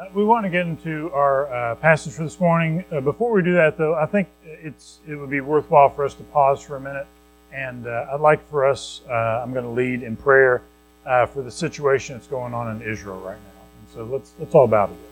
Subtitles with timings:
[0.00, 2.82] Uh, we want to get into our uh, passage for this morning.
[2.90, 6.14] Uh, before we do that, though, I think it's it would be worthwhile for us
[6.14, 7.06] to pause for a minute,
[7.52, 9.02] and uh, I'd like for us.
[9.06, 10.62] Uh, I'm going to lead in prayer
[11.04, 14.54] uh, for the situation that's going on in Israel right now, and so let's let's
[14.54, 15.04] all bow together.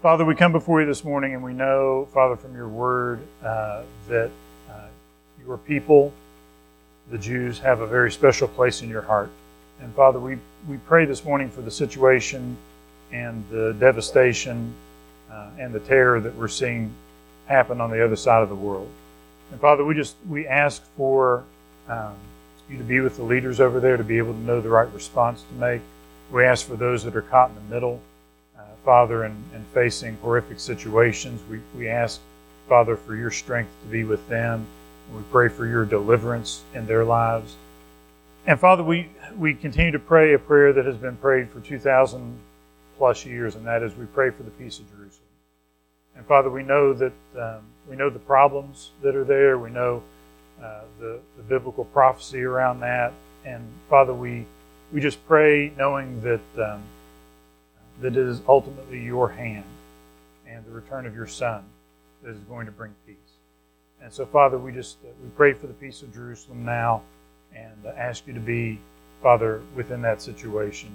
[0.00, 4.30] Father, we come before you this morning, and we know, Father, from your word that
[5.46, 6.14] your people,
[7.10, 9.30] the Jews, have a very special place in your heart.
[9.82, 10.38] And Father, we,
[10.68, 12.56] we pray this morning for the situation
[13.12, 14.72] and the devastation
[15.30, 16.92] uh, and the terror that we're seeing
[17.46, 18.88] happen on the other side of the world.
[19.50, 21.44] And Father, we just we ask for
[21.88, 22.14] um,
[22.68, 24.90] you to be with the leaders over there to be able to know the right
[24.92, 25.80] response to make.
[26.30, 28.00] We ask for those that are caught in the middle,
[28.56, 31.40] uh, Father, and, and facing horrific situations.
[31.50, 32.20] We, we ask,
[32.68, 34.64] Father, for your strength to be with them.
[35.12, 37.56] We pray for your deliverance in their lives.
[38.46, 42.38] And Father, we, we continue to pray a prayer that has been prayed for 2,000
[43.00, 45.24] plus years, and that is we pray for the peace of Jerusalem.
[46.14, 49.56] And Father, we know that um, we know the problems that are there.
[49.56, 50.02] We know
[50.62, 53.14] uh, the, the biblical prophecy around that.
[53.46, 54.44] And Father, we
[54.92, 56.82] we just pray knowing that um,
[58.02, 59.64] that it is ultimately your hand
[60.46, 61.64] and the return of your Son
[62.22, 63.16] that is going to bring peace.
[64.02, 67.00] And so, Father, we just uh, we pray for the peace of Jerusalem now,
[67.56, 68.78] and uh, ask you to be,
[69.22, 70.90] Father, within that situation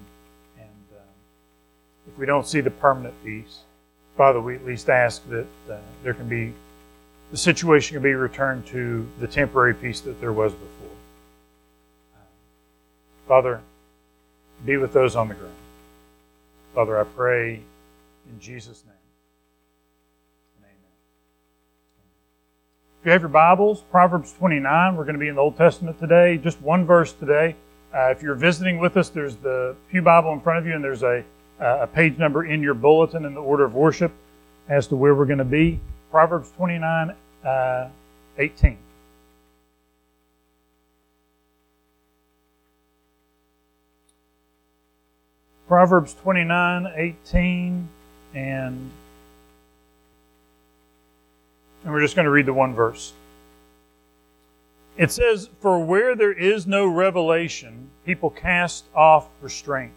[2.07, 3.59] if we don't see the permanent peace,
[4.17, 6.53] Father, we at least ask that uh, there can be
[7.31, 10.69] the situation can be returned to the temporary peace that there was before.
[13.27, 13.61] Father,
[14.65, 15.51] be with those on the ground.
[16.75, 18.93] Father, I pray in Jesus' name.
[20.59, 20.75] Amen.
[23.01, 25.99] If you have your Bibles, Proverbs 29, we're going to be in the Old Testament
[25.99, 27.55] today, just one verse today.
[27.93, 30.83] Uh, if you're visiting with us, there's the Pew Bible in front of you, and
[30.83, 31.23] there's a
[31.59, 34.11] uh, a page number in your bulletin in the order of worship
[34.67, 35.79] as to where we're going to be.
[36.11, 37.89] Proverbs 29 uh,
[38.37, 38.77] 18.
[45.67, 47.89] Proverbs 29 18,
[48.35, 48.91] and,
[51.83, 53.13] and we're just going to read the one verse.
[54.95, 59.91] It says, For where there is no revelation, people cast off restraint.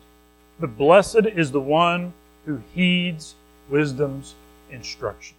[0.61, 2.13] But blessed is the one
[2.45, 3.35] who heeds
[3.69, 4.35] wisdom's
[4.71, 5.37] instruction.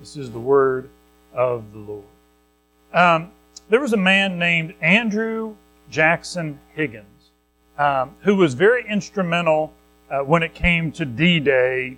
[0.00, 0.88] This is the word
[1.34, 2.04] of the Lord.
[2.92, 3.30] Um,
[3.68, 5.54] there was a man named Andrew
[5.90, 7.06] Jackson Higgins
[7.78, 9.72] um, who was very instrumental
[10.10, 11.96] uh, when it came to D Day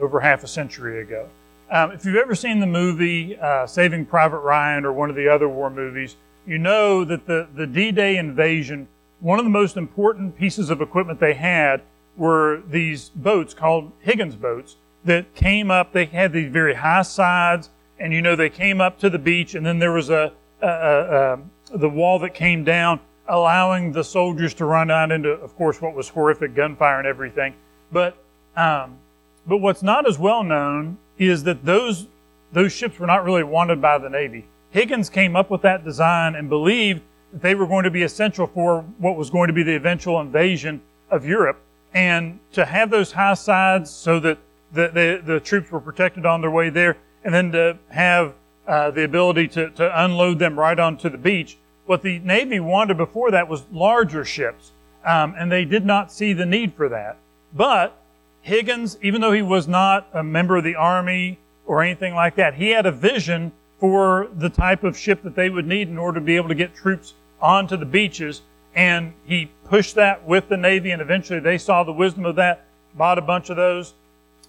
[0.00, 1.28] over half a century ago.
[1.70, 5.28] Um, if you've ever seen the movie uh, Saving Private Ryan or one of the
[5.28, 6.16] other war movies,
[6.46, 8.88] you know that the, the D Day invasion
[9.20, 11.82] one of the most important pieces of equipment they had
[12.16, 15.92] were these boats called Higgins boats that came up.
[15.92, 19.54] They had these very high sides, and you know they came up to the beach,
[19.54, 21.38] and then there was a, a, a,
[21.74, 25.80] a the wall that came down, allowing the soldiers to run out into, of course,
[25.80, 27.54] what was horrific gunfire and everything.
[27.92, 28.16] But
[28.56, 28.98] um,
[29.46, 32.06] but what's not as well known is that those
[32.52, 34.46] those ships were not really wanted by the Navy.
[34.70, 37.02] Higgins came up with that design and believed
[37.32, 40.80] they were going to be essential for what was going to be the eventual invasion
[41.10, 41.60] of Europe.
[41.94, 44.38] And to have those high sides so that
[44.72, 48.34] the, the, the troops were protected on their way there, and then to have
[48.66, 51.56] uh, the ability to, to unload them right onto the beach.
[51.86, 54.72] What the Navy wanted before that was larger ships,
[55.06, 57.16] um, and they did not see the need for that.
[57.54, 57.98] But
[58.42, 62.54] Higgins, even though he was not a member of the Army or anything like that,
[62.54, 66.18] he had a vision for the type of ship that they would need in order
[66.18, 68.42] to be able to get troops onto the beaches.
[68.74, 72.66] And he pushed that with the Navy, and eventually they saw the wisdom of that,
[72.94, 73.94] bought a bunch of those.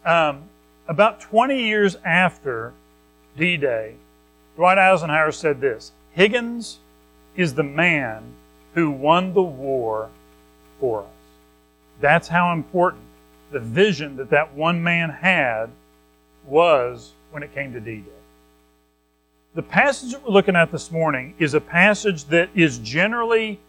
[0.05, 0.43] Um,
[0.87, 2.73] about 20 years after
[3.37, 3.95] D Day,
[4.55, 6.79] Dwight Eisenhower said this Higgins
[7.35, 8.23] is the man
[8.73, 10.09] who won the war
[10.79, 11.07] for us.
[12.01, 13.03] That's how important
[13.51, 15.69] the vision that that one man had
[16.45, 18.18] was when it came to D Day.
[19.55, 23.59] The passage that we're looking at this morning is a passage that is generally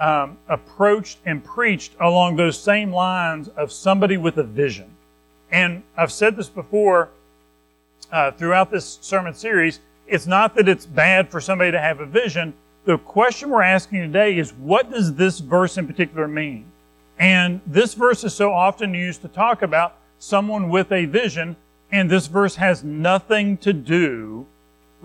[0.00, 4.90] um, approached and preached along those same lines of somebody with a vision.
[5.52, 7.10] And I've said this before
[8.10, 9.80] uh, throughout this sermon series.
[10.06, 12.54] It's not that it's bad for somebody to have a vision.
[12.86, 16.64] The question we're asking today is what does this verse in particular mean?
[17.18, 21.56] And this verse is so often used to talk about someone with a vision,
[21.92, 24.46] and this verse has nothing to do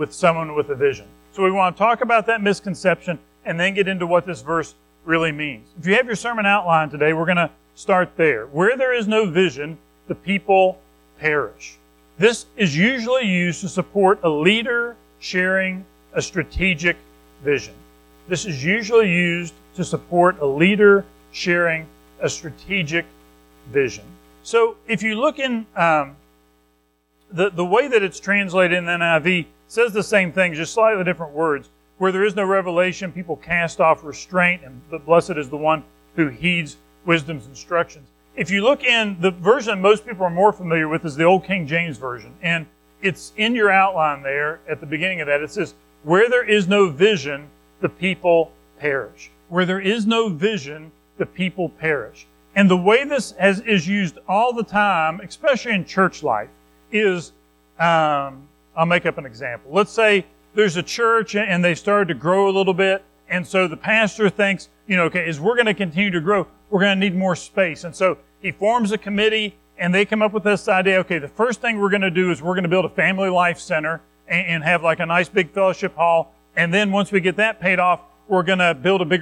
[0.01, 1.05] with someone with a vision.
[1.31, 4.73] So we want to talk about that misconception and then get into what this verse
[5.05, 5.67] really means.
[5.79, 8.47] If you have your sermon outline today, we're going to start there.
[8.47, 9.77] Where there is no vision,
[10.07, 10.79] the people
[11.19, 11.77] perish.
[12.17, 16.97] This is usually used to support a leader sharing a strategic
[17.43, 17.75] vision.
[18.27, 21.85] This is usually used to support a leader sharing
[22.19, 23.05] a strategic
[23.69, 24.05] vision.
[24.41, 26.15] So if you look in um,
[27.31, 31.33] the, the way that it's translated in NIV, says the same thing, just slightly different
[31.33, 31.69] words.
[31.97, 35.83] Where there is no revelation, people cast off restraint, and the blessed is the one
[36.15, 38.07] who heeds wisdom's instructions.
[38.35, 41.43] If you look in the version most people are more familiar with is the old
[41.43, 42.33] King James Version.
[42.41, 42.65] And
[43.01, 45.41] it's in your outline there at the beginning of that.
[45.41, 45.73] It says,
[46.03, 47.49] Where there is no vision,
[47.81, 49.31] the people perish.
[49.49, 52.25] Where there is no vision, the people perish.
[52.55, 56.49] And the way this has, is used all the time, especially in church life,
[56.91, 57.33] is
[57.79, 59.71] um, I'll make up an example.
[59.73, 63.67] Let's say there's a church and they started to grow a little bit, and so
[63.67, 66.99] the pastor thinks, you know, okay, as we're going to continue to grow, we're going
[66.99, 67.85] to need more space.
[67.85, 71.27] And so he forms a committee and they come up with this idea, okay, the
[71.27, 74.01] first thing we're going to do is we're going to build a family life center
[74.27, 76.35] and, and have like a nice big fellowship hall.
[76.55, 79.19] And then once we get that paid off, we're going to build a bigger